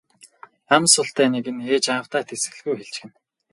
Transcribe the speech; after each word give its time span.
Ам 0.75 0.83
султай 0.93 1.27
нэг 1.33 1.45
нь 1.55 1.65
ээж 1.73 1.85
аавдаа 1.93 2.23
тэсгэлгүй 2.27 2.75
хэлчихнэ. 2.77 3.13